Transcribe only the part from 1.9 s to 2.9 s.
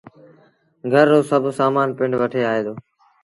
پنڊ وٺي آئي دو